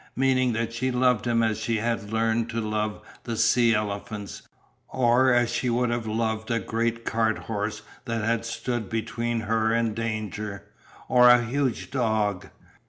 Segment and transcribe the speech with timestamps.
[0.15, 4.41] Meaning that she loved him as she had learned to love the sea elephants,
[4.87, 9.93] or as she would have loved a great carthorse that had stood between her and
[9.95, 10.63] danger,
[11.07, 12.49] or a huge dog.